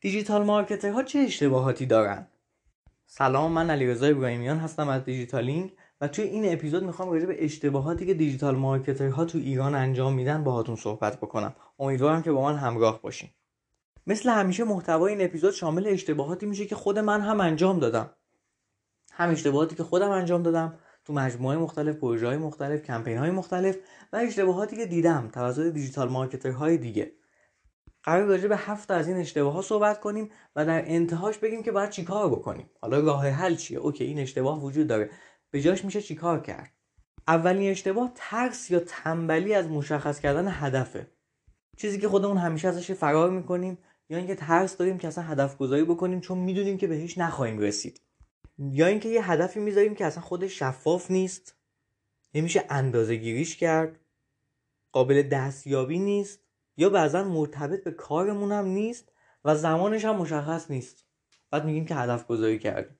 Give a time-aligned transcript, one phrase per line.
[0.00, 2.26] digital marketer ها چه اشتباهاتی دارن؟
[3.06, 8.06] سلام من علیرضا ابراهیمیان هستم از دیجیتالینگ و توی این اپیزود می‌خوام راجع به اشتباهاتی
[8.06, 11.54] که digital marketer ها تو ایران انجام میدن باهاتون صحبت بکنم.
[11.78, 13.30] امیدوارم که با من همراه باشین.
[14.06, 18.10] مثل همیشه محتوای این اپیزود شامل اشتباهاتی میشه که خود من هم انجام دادم.
[19.12, 23.76] هم اشتباهاتی که خودم انجام دادم تو مجموعه مختلف پروژه های مختلف کمپین های مختلف
[24.12, 27.12] و اشتباهاتی که دیدم توسط digital marketer های دیگه.
[28.08, 31.72] قرار راجع به هفت از این اشتباه ها صحبت کنیم و در انتهاش بگیم که
[31.72, 32.70] باید چیکار بکنیم.
[32.80, 35.10] حالا راه حل چیه؟ اوکی این اشتباه وجود داره.
[35.50, 36.72] به جاش میشه چیکار کرد؟
[37.26, 41.10] اولین اشتباه ترس یا تنبلی از مشخص کردن هدفه.
[41.76, 45.84] چیزی که خودمون همیشه ازش فرار می‌کنیم یا اینکه ترس داریم که اصلا هدف گذاری
[45.84, 48.00] بکنیم چون می‌دونیم که بهش نخواهیم رسید.
[48.58, 51.56] یا اینکه یه هدفی می‌ذاریم که اصلا خودش شفاف نیست.
[52.34, 54.00] نمیشه اندازه گیریش کرد.
[54.92, 56.47] قابل دستیابی نیست.
[56.78, 59.12] یا بعضا مرتبط به کارمون هم نیست
[59.44, 61.04] و زمانش هم مشخص نیست.
[61.50, 62.98] بعد میگیم که هدف گذاری کردیم.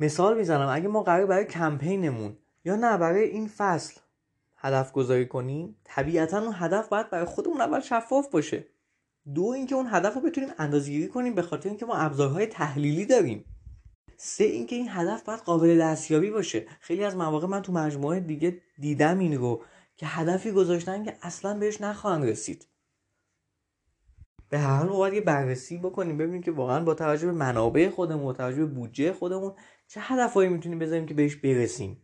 [0.00, 0.68] مثال می‌زنم.
[0.68, 4.00] اگه ما قرار برای کمپینمون یا نه برای این فصل
[4.56, 8.66] هدف گذاری کنیم طبیعتا اون هدف باید برای خودمون اول شفاف باشه.
[9.34, 13.44] دو اینکه اون هدف رو بتونیم اندازه‌گیری کنیم به خاطر اینکه ما ابزارهای تحلیلی داریم.
[14.16, 16.66] سه اینکه این هدف باید قابل دستیابی باشه.
[16.80, 19.64] خیلی از مواقع من تو مجموعه دیگه دیدم این رو
[19.96, 22.66] که هدفی گذاشتن که اصلا بهش نخواهند رسید.
[24.52, 28.24] به هر حال باید یه بررسی بکنیم ببینیم که واقعا با توجه به منابع خودمون
[28.24, 29.52] با توجه به بودجه خودمون
[29.88, 32.02] چه هدفهایی می‌تونیم بذاریم که بهش برسیم.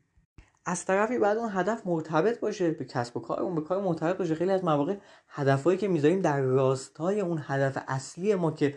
[0.66, 4.34] از طرفی بعد اون هدف مرتبط باشه به کسب و کارمون به کار مرتبط باشه.
[4.34, 4.96] خیلی از مواقع
[5.28, 8.74] هدفهایی که می‌ذاریم در راستای اون هدف اصلی ما که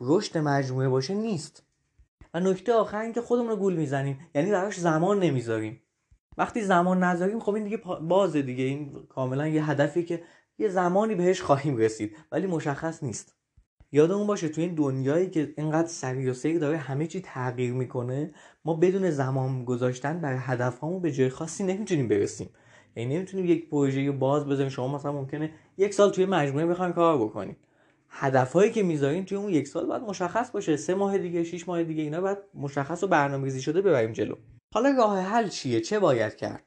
[0.00, 1.62] رشد مجموعه باشه نیست.
[2.34, 5.82] و نکته آخر اینکه خودمون رو گول می‌زنیم یعنی براش زمان نمی‌ذاریم.
[6.38, 8.64] وقتی زمان نذاریم خب این دیگه بازه دیگه.
[8.64, 10.22] این کاملا یه هدفی که
[10.58, 13.34] یه زمانی بهش خواهیم رسید ولی مشخص نیست.
[13.92, 18.30] یادمون باشه توی این دنیایی که اینقدر سریع و سیر داره همه چی تغییر می‌کنه
[18.64, 22.50] ما بدون زمان گذاشتن برای هدفهامون به جای خاصی نمی‌تونیم برسیم.
[22.96, 24.68] یعنی نمی‌تونیم یک پروژه باز بذاریم.
[24.68, 27.56] شما مثلا ممکنه یک سال توی مجموعه بخوایم کار بکنیم
[28.08, 30.76] هدفهایی که می‌ذاریم توی اون یک سال باید مشخص باشه.
[30.76, 34.34] سه ماه دیگه شش ماه دیگه اینا باید مشخص و برنامه‌ریزی شده ببریم جلو.
[34.74, 36.64] حالا راه حل چیه؟ چه باید کرد؟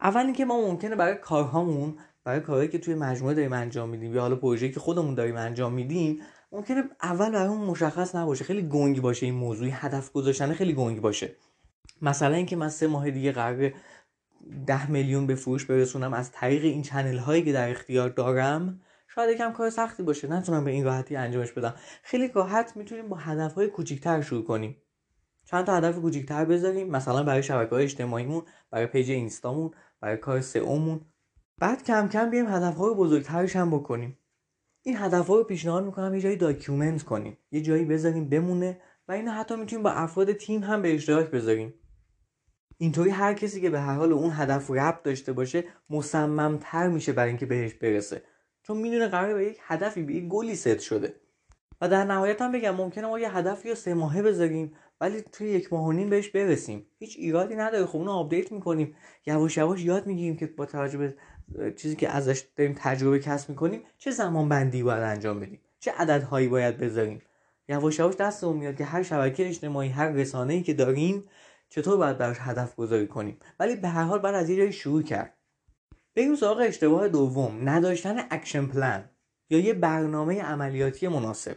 [0.00, 4.20] اول اینکه ما ممکنه برای کارهامون برای کارهایی که توی مجموعه داریم انجام میدیم یا
[4.20, 6.20] حالا پروژه‌ای که خودمون داریم انجام میدیم
[6.52, 8.44] ممکنه اول برای مشخص نباشه.
[8.44, 11.36] خیلی گنگ باشه این موضوع هدف گذاشتن خیلی گنگ باشه.
[12.02, 13.72] مثلا اینکه من سه ماه دیگه قرار
[14.66, 19.30] ده میلیون به فروش برسونم از طریق این چنل هایی که در اختیار دارم شاید
[19.30, 20.28] یکم کار سختی باشه.
[20.28, 21.74] نتونم به این راحتی انجامش بدم.
[22.02, 24.76] خیلی راحت می‌تونیم با هدف های کوچیکتر شروع کنیم.
[25.44, 26.90] چند تا هدف کوچیکتر بذاریم.
[26.90, 29.70] مثلا برای شبکه های اجتماعیمون برای page اینستامون
[30.00, 31.00] برای کار سئومون.
[31.58, 34.18] بعد کم کم بیایم هدف های بزرگترش هم بکنیم.
[34.82, 37.38] این هدف ها رو پیشنهاد می‌کنم یه جایی document کنیم.
[37.50, 41.74] یه جایی بذاریم بمونه و اینو حتی می‌تونیم با افراد تیم هم به اشتراک بذاریم.
[42.78, 47.28] اینطوری هر کسی که به هر حال اون هدف ربط داشته باشه مصممتر میشه برای
[47.28, 48.22] اینکه بهش برسه.
[48.62, 51.14] چون می‌دونه قرار به یک هدفی به یک goal ی set شده.
[51.80, 55.48] و در نهایت هم بگم ممکنه ما یه هدفی رو سه ماهه بذاریم ولی توی
[55.48, 56.86] یک ماه و نیم بهش برسیم.
[56.98, 57.86] هیچ ایرادی نداره.
[57.86, 58.96] خب اونو update می‌کنیم.
[59.26, 61.16] یواش یواش یاد می‌گیریم که با توجه به
[61.76, 66.48] چیزی که ازش داریم تجربه کسب می‌کنیم چه زمان بندی باید انجام بدیم؟ چه عددهایی
[66.48, 67.22] باید بذاریم؟
[67.68, 71.24] یواش یواش دستمون میاد که هر شبکه اجتماعی هر رسانه‌ای که داریم
[71.68, 75.02] چطور باید براش هدف گذاری کنیم؟ ولی به هر حال باید از یه جایی شروع
[75.02, 75.34] کرد.
[76.16, 79.04] بریم سراغ اشتباه دوم نداشتن action plan
[79.50, 81.56] یا یه برنامه عملیاتی مناسب.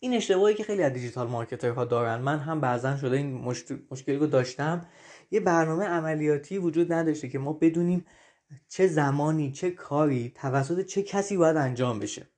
[0.00, 3.54] این اشتباهی که خیلی از digital marketer ها دارن من هم بعضا شده این
[3.90, 4.86] مشکلی رو داشتم
[5.30, 8.06] یه برنامه عملیاتی وجود نداشته که ما بدونیم
[8.68, 12.28] چه زمانی چه کاری توسط چه کسی باید انجام بشه؟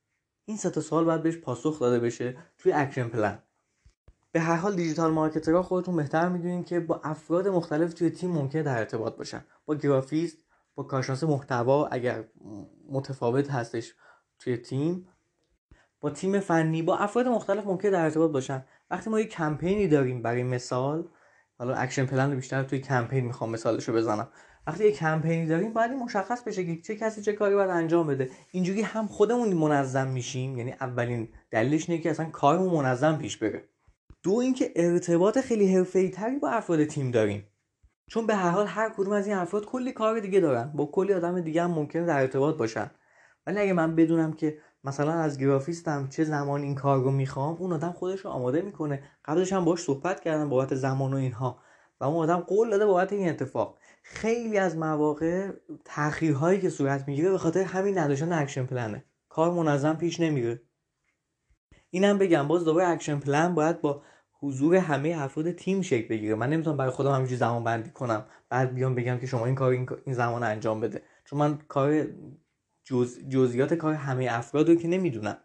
[0.45, 3.39] این سه تا سوال باید بهش پاسخ داده بشه توی action plan.
[4.31, 8.31] به هر حال digital marketer ها خودتون بهتر می‌دونین که با افراد مختلف توی تیم
[8.31, 9.45] ممکنه در ارتباط باشن.
[9.65, 10.37] با گرافیست
[10.75, 12.23] با کارشناس محتوا اگر
[12.89, 13.93] متفاوت هستش
[14.39, 15.07] توی تیم
[16.01, 18.65] با تیم فنی با افراد مختلف ممکنه در ارتباط باشن.
[18.91, 21.07] وقتی ما یه کمپینی داریم برای مثال
[21.57, 24.27] حالا action plan رو بیشتر توی کمپین می‌خوام مثالش رو بزنم.
[24.67, 28.29] وقتی یه کمپینی داریم باید مشخص بشه که چه کسی چه کاری باید انجام بده.
[28.51, 33.63] اینجوری هم خودمون منظم میشیم یعنی اولین دلیلش اینه که اصلا کارمون منظم پیش بره.
[34.23, 37.47] دو اینکه ارتباط خیلی حرفه‌ای تری با افراد تیم داریم.
[38.07, 40.71] چون به هر حال هر کدوم از این افراد کلی کار دیگه دارن.
[40.75, 42.91] با کلی آدم دیگه هم ممکنه در ارتباط باشن.
[43.47, 47.73] ولی اگه من بدونم که مثلا از گرافیستم چه زمان این کار رو می‌خوام اون
[47.73, 49.03] آدم خودش رو آماده می‌کنه.
[49.25, 51.59] قبلش هم باش صحبت کردم بابت زمان و اینها.
[51.99, 53.77] و اون آدم قول داده بابت این اتفاق.
[54.01, 55.51] خیلی از مواقع
[55.85, 60.61] تاخیرهایی که صورت می‌گیره به خاطر همین نداشتن action plan ه کار منظم پیش نمیره.
[61.89, 64.03] اینم بگم باز دوباره action plan باید با
[64.39, 66.35] حضور همه افراد تیم شکل بگیره.
[66.35, 69.71] من نمی‌تونم برای خودم همینجوری زمان بندی کنم بعد بیام بگم که شما این کار
[69.71, 71.01] این, زمان انجام بده.
[71.25, 72.07] چون من کار
[72.83, 73.19] جز...
[73.29, 75.37] جزئیات کار همه افراد رو که نمی‌دونم.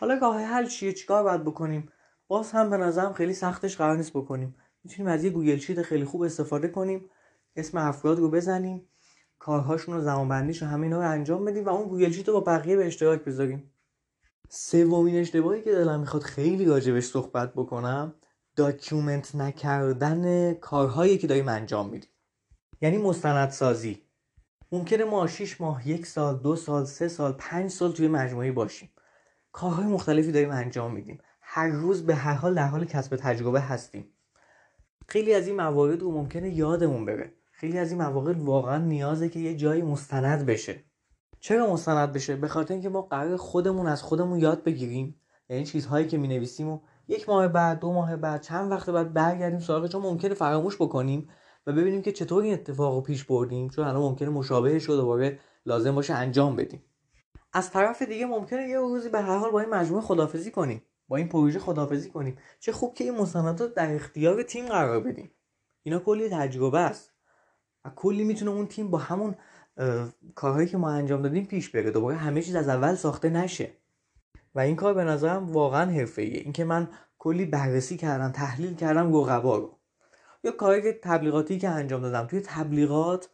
[0.00, 1.88] حالا راه حل چیه چیکار باید بکنیم؟
[2.28, 4.54] باز هم به نظرم خیلی سختش قرار نیست بکنیم.
[4.84, 7.10] می‌تونیم از یه Google Sheet خیلی خوب استفاده کنیم.
[7.56, 8.88] اسم افراد رو بزنیم
[9.38, 12.40] کارهاشون رو زمان بندیش و همه رو انجام بدیم و اون Google Sheet رو با
[12.40, 13.70] بقیه به اشتراک بذاریم.
[14.48, 18.14] سومین اشتباهی که دلم می‌خواد خیلی راجبش صحبت بکنم
[18.56, 22.10] document نکردن کارهایی که داریم انجام میدیم.
[22.80, 24.02] یعنی مستندسازی.
[24.72, 28.90] ممکنه ما 6 ماه یک سال دو سال سه سال پنج سال توی مجموعه باشیم.
[29.52, 31.18] کارهای مختلفی داریم انجام میدیم.
[31.40, 34.08] هر روز به هر حال در حال کسب تجربه هستیم.
[35.08, 37.32] خیلی از این موارد رو ممکنه یادمون بره.
[37.56, 40.84] خیلی از این مواقع واقعا نیازه که یه جایی مستند بشه.
[41.40, 45.20] چرا مستند بشه؟ به خاطر اینکه ما قرار خودمون از خودمون یاد بگیریم.
[45.48, 46.78] یعنی چیزهایی که می و
[47.08, 51.28] یک ماه بعد دو ماه بعد چند وقت بعد برگردیم سراغ چون ممکنه فراموش بکنیم
[51.66, 53.68] و ببینیم که چطور این اتفاق رو پیش بردیم.
[53.68, 56.82] چون الان ممکنه مشابه شده دوباره لازم باشه انجام بدیم.
[57.52, 60.82] از طرف دیگه ممکنه یه روزی به هر حال با این مجموعه خدافزی کنیم.
[61.08, 62.36] با این پروژه خدافزی کنیم.
[62.60, 65.30] چه خوب که این مستندات در اختیار تیم قرار بدیم.
[65.82, 67.13] اینا کلی تجربه است.
[67.84, 69.34] و کلی می‌تونه اون تیم با همون
[70.34, 71.90] کارهایی که ما انجام دادیم پیش بره.
[71.90, 73.70] دوباره همه چیز از اول ساخته نشه.
[74.54, 76.40] و این کار به نظرم واقعا حرفه‌ایه.
[76.40, 76.88] اینکه من
[77.18, 79.78] کلی بررسی کردم تحلیل کردم رقبا رو.
[80.44, 82.26] یا کاری تبلیغاتی که انجام دادم.
[82.26, 83.28] توی تبلیغات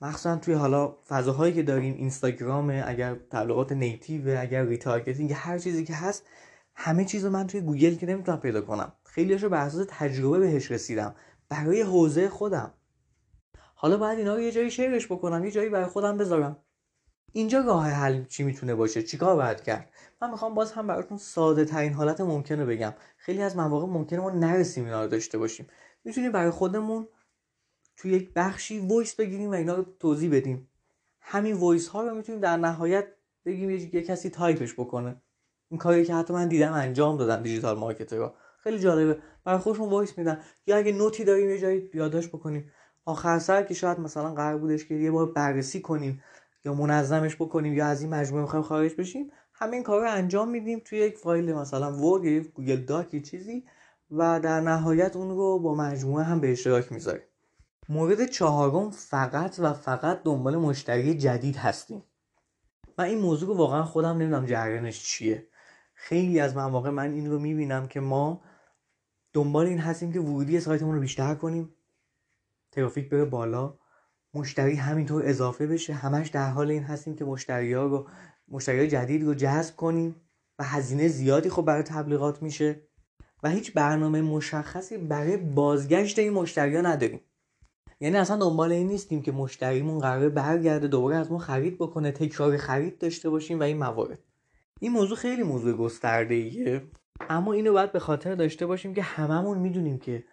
[0.00, 5.94] مخصوصا توی حالا فضاهایی که داریم اینستاگرام اگر تبلیغات native اگر retargeting هر چیزی که
[5.94, 6.26] هست
[6.74, 8.92] همه چیز رو من توی گوگل که نمی‌تونم پیدا کنم.
[9.04, 11.14] خیلیش رو بر اساس تجربه بهش رسیدم.
[11.48, 12.72] برای حوزه خودم.
[13.78, 16.56] حالا باید اینا رو یه جایی شیرش بکنم یه جایی برای خودم بذارم.
[17.32, 19.90] اینجا راه حل چی می‌تونه باشه؟ چیکار باید کرد؟
[20.22, 22.94] من می‌خوام باز هم براتون ساده ترین حالت ممکنه بگم.
[23.16, 25.66] خیلی از مواقع ممکنه ما نرسیم اینا رو داشته باشیم.
[26.04, 27.08] می‌تونیم برای خودمون
[27.96, 30.68] توی یک بخشی voice بگیریم و اینا رو توضیح بدیم.
[31.20, 33.06] همین voice ها رو می‌تونیم در نهایت
[33.44, 35.22] بگیم یه کسی تایپش بکنه.
[35.70, 39.22] این کاری که حتی من دیدم انجام دادم digital marketer خیلی جالبه.
[39.44, 40.40] برای خودشون voice میدن.
[40.66, 42.72] یا اگه note ی داریم یه جایی یادداشت بکنیم.
[43.06, 46.22] آخر سر که شاید مثلا قرار بودش که یه بار بررسی کنیم
[46.64, 50.82] یا منظمش بکنیم یا از این مجموعه می‌خوایم خارج بشیم همین کار رو انجام میدیم
[50.84, 53.64] توی یک فایل مثلا Word Google Doc چیزی
[54.10, 57.22] و در نهایت اون رو با مجموعه هم به اشتراک می‌ذاریم.
[57.88, 62.02] مورد چهارم فقط و فقط دنبال مشتری جدید هستیم.
[62.98, 65.46] من این موضوع رو واقعا خودم نمی‌دونم جریانش چیه.
[65.94, 68.40] خیلی از مواقع من این رو می‌بینم که ما
[69.32, 71.75] دنبال این هستیم که ورودی سایتمون رو بیشتر کنیم.
[72.76, 73.74] ترافیک بره بالا.
[74.34, 75.92] مشتری همینطور اضافه بشه.
[75.94, 78.08] همش در حال این هستیم که مشتری ها رو
[78.48, 80.16] مشتری جدید رو جذب کنیم
[80.58, 82.80] و هزینه زیادی خب برای تبلیغات میشه.
[83.42, 87.20] و هیچ برنامه مشخصی برای بازگشت این مشتری ها نداریم.
[88.00, 92.56] یعنی اصلا دنبال این نیستیم که مشتریمون قرار برگرده دوباره از ما خرید بکنه تکرار
[92.56, 94.18] خرید داشته باشیم و این موارد.
[94.80, 96.82] این موضوع خیلی موضوع گسترده ایه
[97.30, 100.24] اما اینو باید به خاطر داشته باشیم که هممون می‌دونیم که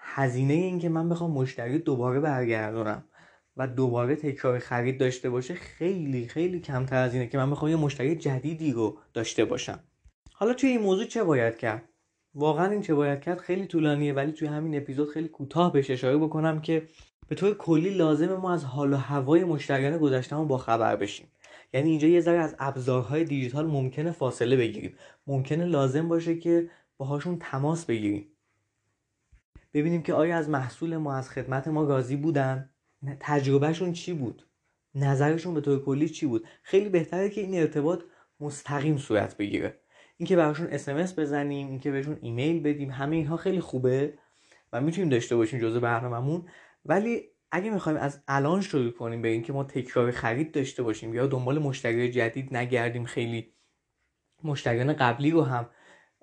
[0.00, 3.04] هزینه این که من بخوام مشتری دوباره برگردونم
[3.56, 7.76] و دوباره تکرار خرید داشته باشه خیلی خیلی کمتر از اینه که من بخوام یه
[7.76, 9.80] مشتری جدیدی رو داشته باشم.
[10.32, 11.88] حالا توی این موضوع چه باید کرد؟
[12.34, 16.16] واقعا این چه باید کرد خیلی طولانیه ولی توی همین اپیزود خیلی کوتاه بهش اشاره
[16.16, 16.88] بکنم که
[17.28, 21.26] به طور کلی لازمه ما از حال و هوای مشتریان گذشتهمون با خبر بشیم.
[21.74, 24.94] یعنی اینجا یه ذره از ابزارهای دیجیتال ممکنه فاصله بگیریم.
[25.26, 28.26] ممکنه لازم باشه که باهاشون تماس بگیریم.
[29.74, 32.70] ببینیم که آیا از محصول ما از خدمت ما راضی بودن؟
[33.20, 34.46] تجربهشون چی بود؟
[34.94, 38.02] نظرشون به طور کلی چی بود؟ خیلی بهتره که این ارتباط
[38.40, 39.80] مستقیم صورت بگیره.
[40.16, 44.18] اینکه براشون اسمس بزنیم اینکه بهشون ایمیل بدیم همه اینها خیلی خوبه
[44.72, 46.48] و می‌تونیم داشته باشیم جزء برنامهمون.
[46.84, 51.26] ولی اگه می‌خوایم از الان شروع کنیم به اینکه ما تکرار خرید داشته باشیم یا
[51.26, 53.54] دنبال مشتری جدید نگردیم خیلی
[54.44, 55.70] مشتریان قبلی رو هم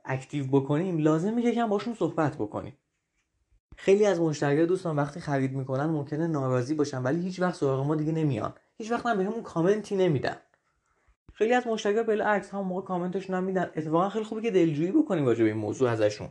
[0.06, 2.78] اکتیو بکنیم لازمه که یکم باشون صحبت بکنیم.
[3.80, 7.96] خیلی از مشتریان دوستان وقتی خرید می‌کنن ممکنه ناراضی باشن ولی هیچ وقت سراغ ما
[7.96, 8.54] دیگه نمیان.
[8.78, 10.36] هیچ وقت هم بهمون کامنتی نمیدن.
[11.34, 15.44] خیلی از مشتریان بالعکس هم موقع کامنتش نمیدن اتفاقا خیلی خوبه که دلجویی بکنیم راجع
[15.44, 16.30] به این موضوع ازشون.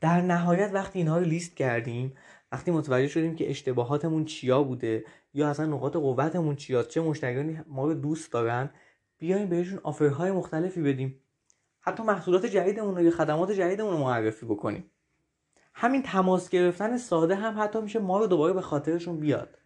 [0.00, 2.14] در نهایت وقتی اینها رو لیست کردیم
[2.52, 5.04] وقتی متوجه شدیم که اشتباهاتمون چیا بوده
[5.34, 8.70] یا اصلا نقاط قوتمون چیا چه مشتریانی ما رو دوست دارن
[9.18, 11.20] بیایم بهشون آفرهای مختلفی بدیم.
[11.80, 14.90] حتی محصولات جدیدمون رو یا خدمات جدیدمون رو معرفی بکنیم.
[15.80, 19.58] همین تماس گرفتن ساده هم حتی میشه ما رو دوباره به خاطرشون بیاد.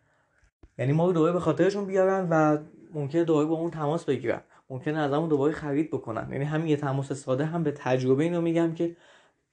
[0.79, 2.59] یعنی ما رو دوباره به خاطرشون بیارن و
[2.95, 4.41] ممکنه دوباره با اون تماس بگیرن.
[4.71, 6.29] ممکنه ازمون دوباره خرید بکنن.
[6.33, 8.97] یعنی همین یه تماس ساده هم به تجربه اینو میگم که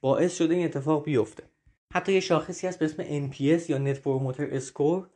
[0.00, 1.42] باعث شده این اتفاق بیفته.
[1.92, 5.06] حتی یه شاخصی هست به اسم NPS یا Net Promoter Score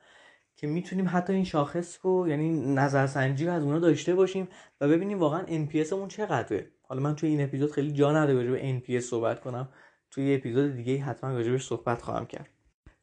[0.57, 4.49] که می‌تونیم حتی این شاخص رو یعنی نظرسنجی رو از اونا داشته باشیم
[4.81, 6.71] و ببینیم واقعا NPS مون چقدره.
[6.83, 9.69] حالا من توی این اپیزود خیلی جا نداره به NPS صحبت کنم.
[10.15, 12.49] توی اپیزود دیگه حتما راجبش صحبت خواهم کرد.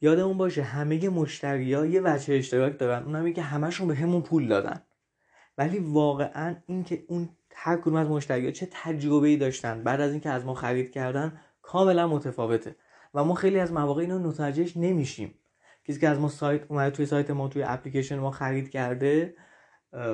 [0.01, 3.03] یادمون باشه همه مشتریا یه وجه اشتراک دارن.
[3.03, 4.82] اونم که همشون به همون پول دادن.
[5.58, 10.30] ولی واقعا اینکه اون هر کدوم از مشتریا چه تجربه ای داشتن بعد از اینکه
[10.30, 12.75] از ما خرید کردن کاملا متفاوته.
[13.13, 15.34] و ما خیلی از مواقع اینو متوجهش نمیشیم.
[15.88, 19.36] کسی که از ما سایت اومده توی سایت ما توی اپلیکیشن ما خرید کرده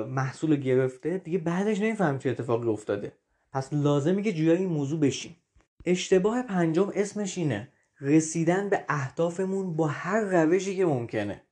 [0.08, 3.12] محصول گرفته دیگه بعدش نمیفهم چه اتفاقی افتاده.
[3.52, 5.36] پس لازمه که جویای این موضوع بشیم.
[5.84, 7.72] اشتباه پنجم اسمش اینه.
[8.00, 11.42] رسیدن به اهدافمون با هر روشی که ممکنه.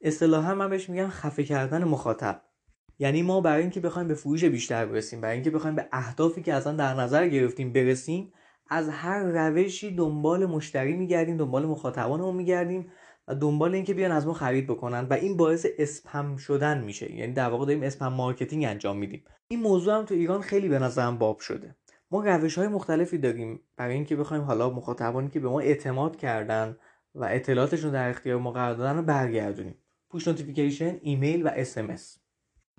[0.00, 2.42] اصطلاحا من بهش میگم خفه کردن مخاطب.
[2.98, 6.54] یعنی ما برای اینکه بخوایم به فروش بیشتر برسیم برای اینکه بخوایم به اهدافی که
[6.54, 8.32] اصلا در نظر گرفتیم برسیم
[8.68, 12.92] از هر روشی دنبال مشتری میگردیم دنبال مخاطبانمون میگردیم
[13.28, 17.14] و دنبال اینکه بیان از ما خرید بکنن و این باعث اسپم شدن میشه.
[17.14, 19.24] یعنی در واقع داریم spam marketing انجام میدیم.
[19.48, 21.76] این موضوع هم تو ایران خیلی به نظرم باب شده.
[22.12, 23.60] ما روش های مختلفی داریم.
[23.76, 26.76] برای اینکه بخوایم حالا مخاطبانی که به ما اعتماد کردن
[27.14, 29.74] و اطلاعاتشون در اختیار ما قرار دادن رو برگردونیم.
[30.10, 31.78] push notification ایمیل و اس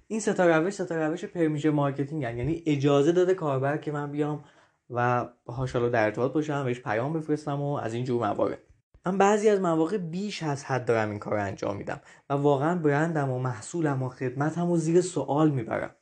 [0.07, 2.37] این سه تا روش سه تا روش permission marketing هستن.
[2.37, 4.43] یعنی اجازه داده کاربر که من بیام
[4.89, 8.59] و باهاش حالا در ارتباط باشم بهش پیام بفرستم و از این جور موارد
[9.05, 13.29] من بعضی از مواقع بیش از حد دارم این کار انجام میدم و واقعا برندم
[13.29, 15.95] و محصولم و خدمتم و زیر سوال می‌برم.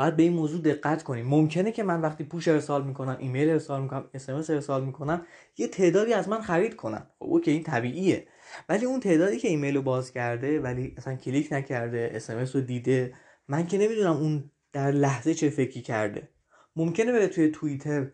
[0.00, 1.26] باید به این موضوع دقت کنیم.
[1.26, 5.26] ممکنه که من وقتی push ارسال می‌کنم ایمیل ارسال می‌کنم اسمس ارسال می‌کنم
[5.58, 8.26] یه تعدادی از من خرید کنن خب okay این طبیعیه.
[8.68, 13.14] ولی اون تعدادی که ایمیل رو باز کرده ولی اصلا کلیک نکرده اسمس رو دیده
[13.48, 16.28] من که نمی‌دونم اون در لحظه چه فکری کرده.
[16.76, 18.10] ممکنه بره توی توییتر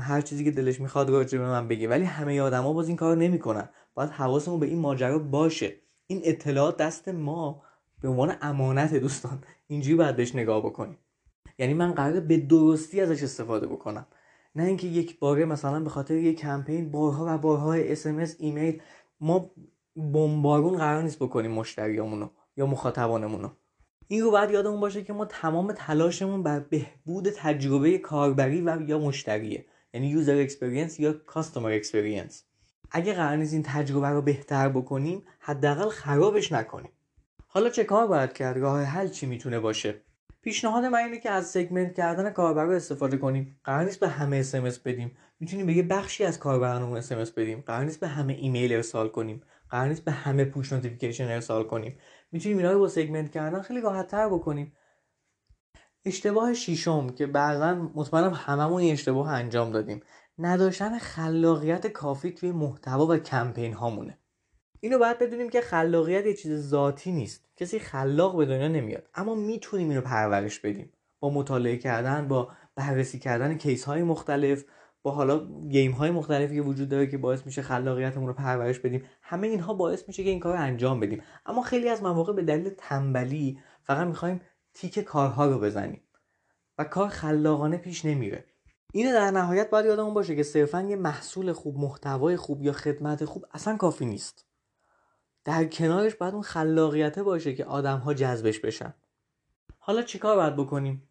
[0.00, 3.16] هر چیزی که دلش می‌خواد راجع به من بگه ولی همه آدما باز این کار
[3.16, 3.68] نمی‌کنن.
[3.94, 5.72] باید حواسمون به این ماجرا باشه.
[6.06, 7.62] این اطلاعات دست ما
[8.02, 9.44] به عنوان امانت دوستان.
[9.66, 10.98] اینجوری باید بهش نگاه بکنیم.
[11.58, 14.06] یعنی من قراره به درستی ازش استفاده بکنم.
[14.54, 18.06] نه اینکه یک باره مثلا به خاطر یک کمپین بارها و بارها اس
[18.38, 18.82] ایمیل
[19.20, 19.50] ما
[19.96, 23.50] بمبارون قرار نیست بکنیم مشتریامونو یا مخاطبانمونو.
[24.08, 28.98] این رو باید یادمون باشه که ما تمام تلاشمون بر بهبود تجربه کاربری و یا
[28.98, 29.66] مشتریه.
[29.94, 32.44] یعنی user experience یا customer experience
[32.90, 36.90] اگه قرار نیست این تجربه رو بهتر بکنیم حداقل خرابش نکنیم.
[37.46, 40.02] حالا چه کار باید کرد؟ راه حل چی می‌تونه باشه؟
[40.46, 43.60] پیشنهاد من اینه که از segment کردن کاربر رو استفاده کنیم.
[43.64, 45.16] قرار نیست به همه اسمس بدیم.
[45.40, 47.60] می‌تونیم به یه بخشی از کاربرانمون اسمس بدیم.
[47.60, 49.42] قرار نیست به همه ایمیل ارسال کنیم.
[49.70, 51.98] قرار نیست به همه push notification ارسال کنیم.
[52.32, 54.76] می‌تونیم اینا رو با segment کردن خیلی راحت تر بکنیم.
[56.04, 60.00] اشتباه شیشم که بعضا مطمئنم هممون این اشتباه انجام دادیم.
[60.38, 64.18] نداشتن خلاقیت کافی توی محتوا و کمپین هامونه
[64.80, 67.44] اینو باید بدونیم که خلاقیت یه چیز ذاتی نیست.
[67.56, 69.08] کسی خلاق به دنیا نمیاد.
[69.14, 70.92] اما می‌تونیم اینو پرورش بدیم.
[71.20, 74.64] با مطالعه کردن با بررسی کردن case های مختلف
[75.02, 79.04] با حالا گیم های مختلفی که وجود داره که باعث میشه خلاقیتمون رو پرورش بدیم.
[79.22, 81.22] همه اینها باعث میشه که این کار رو انجام بدیم.
[81.46, 84.40] اما خیلی از مواقع به دلیل تنبلی فقط می‌خوایم
[84.74, 86.00] تیک کارها رو بزنیم.
[86.78, 88.44] و کار خلاقانه پیش نمیره.
[88.92, 93.24] اینو در نهایت باید یادمون باشه که صرفا یه محصول خوب محتوای خوب یا خدمت
[93.24, 94.46] خوب اصلا کافی نیست.
[95.46, 98.94] در کنارش باید اون خلاقیته باشه که آدم ها جذبش بشن.
[99.78, 101.08] حالا چیکار باید بکنیم؟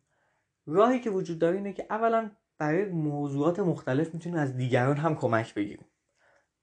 [0.68, 5.54] راهی که وجود داره اینه که اولا برای موضوعات مختلف می‌تونیم از دیگران هم کمک
[5.54, 5.86] بگیریم.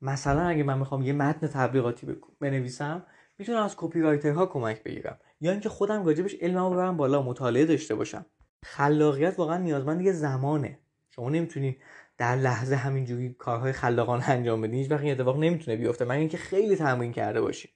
[0.01, 3.07] مثلا اگه من می‌خوام یه متن تبلیغاتی بنویسم
[3.39, 5.19] می‌تونم از کپی ها کمک بگیرم.
[5.41, 8.27] یا اینکه خودم راجبش علممو ببرم بالا مطالعه داشته باشم.
[8.65, 10.79] خلاقیت واقعا نیازمند یه زمانه.
[11.11, 11.83] شما نمی‌تونید
[12.19, 16.05] در لحظه همینجوری کارهای خلاقانه انجام بدین هیچ وقت این اتفاق نمی‌تونه بیفته.
[16.05, 17.71] من اینکه خیلی تمرین کرده باشید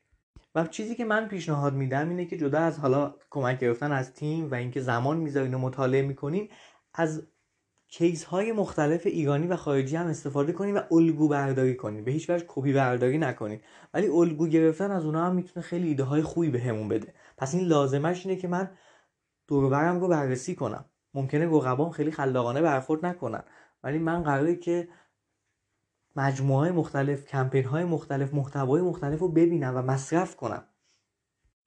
[0.54, 4.50] و چیزی که من پیشنهاد میدم اینه که جدا از حالا کمک گرفتن از تیم
[4.50, 6.48] و اینکه زمان می‌ذارین و مطالعه می‌کنین
[6.94, 7.26] از
[7.88, 12.30] کیس های مختلف ایرانی و خارجی هم استفاده کنید و الگو برداری کنید به هیچ
[12.30, 13.60] وجه کپی برداری نکنید
[13.94, 17.14] ولی الگو گرفتن از اونها هم می‌تونه خیلی ایده های خوبی بهمون به بده.
[17.38, 18.70] پس این لازمش اینه که من
[19.48, 20.84] دوربرم رو بررسی کنم.
[21.14, 23.42] ممکنه رقبام خیلی خلاقانه برخورد نکنن.
[23.82, 24.88] ولی من قراره که
[26.16, 30.64] مجموعه های مختلف کمپین های مختلف محتوای مختلف رو ببینم و مصرف کنم.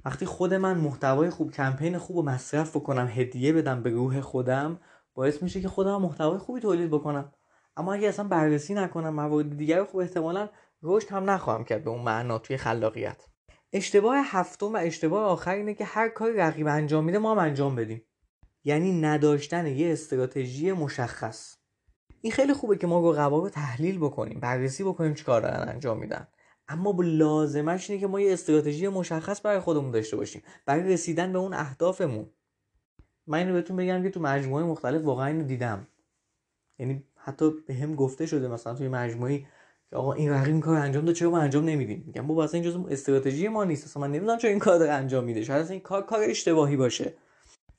[0.05, 4.79] وقتی خود من محتوای خوب کمپین خوب و مصرف بکنم هدیه بدم به روح خودم
[5.13, 7.33] باعث میشه که خودم محتوای خوبی تولید بکنم.
[7.77, 10.49] اما اگه اصلا بررسی نکنم موارد دیگر خوب احتمالا
[10.83, 13.25] رشد هم نخواهم کرد به اون معنا توی خلاقیت.
[13.73, 17.75] اشتباه هفتم و اشتباه آخر اینه که هر کاری رقیب انجام میده ما هم انجام
[17.75, 18.03] بدیم.
[18.63, 21.58] یعنی نداشتن یه استراتژی مشخص.
[22.21, 26.27] این خیلی خوبه که ما رقبا رو تحلیل بکنیم بررسی بکنیم چیکار دارن انجام میدن.
[26.67, 31.39] اما لازمش اینه که ما یه استراتژی مشخص برای خودمون داشته باشیم برای رسیدن به
[31.39, 32.29] اون اهدافمون.
[33.27, 35.87] من اینو بهتون بگم که تو مجموعه مختلف واقعا اینو دیدم.
[36.79, 39.45] یعنی حتی به هم گفته شده مثلا توی مجموعی
[39.89, 42.71] که آقا این رقیب کار انجام داد چرا ما انجام نمیدیم؟ میگم بابا اصلا این
[42.71, 43.85] جزء استراتژی ما نیست.
[43.85, 45.43] اصلا من نمی‌دونم چرا این کار داره انجام میده.
[45.43, 47.13] شاید این کار کار اشتباهی باشه.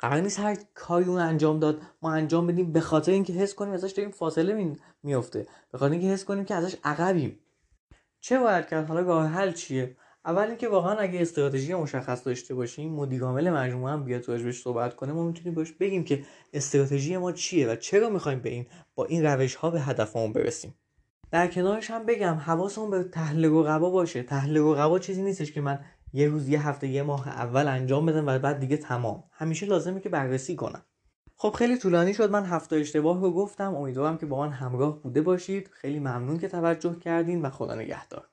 [0.01, 3.73] قرار نیست هر کاری اون انجام داد ما انجام بدیم به خاطر اینکه حس کنیم
[3.73, 7.39] ازش داریم فاصله میفته به خاطر اینکه حس کنیم که ازش عقبیم.
[8.21, 12.93] چه باید کرد؟ حالا راه حل چیه؟ اول اینکه واقعا اگه استراتژی مشخص داشته باشیم
[12.93, 17.33] مدیر عامل مجموعه هم بیاد راجبش صحبت کنه ما می‌تونیم باش بگیم که استراتژی ما
[17.33, 20.75] چیه و چرا می‌خوایم به این با این روش ها به هدفمون برسیم.
[21.31, 24.23] در کنارش هم بگم حواسمون به تحلیل رقبا باشه.
[24.23, 25.79] تحلیل رقبا چیزی نیستش که من
[26.13, 29.25] یه روز یه هفته یه ماه اول انجام بدم و بعد دیگه تمام.
[29.33, 30.83] همیشه لازمه که بررسی کنم.
[31.37, 32.31] خب خیلی طولانی شد.
[32.31, 33.75] من هفته اشتباه رو گفتم.
[33.75, 35.69] امیدوارم که با من همراه بوده باشید.
[35.69, 38.29] خیلی ممنون که توجه کردین و خدا نگهدار.